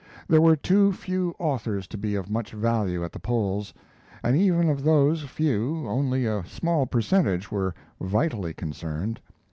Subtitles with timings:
[0.27, 3.71] There were too few authors to be of much value at the polls,
[4.23, 9.19] and even of those few only a small percentage were vitally concerned.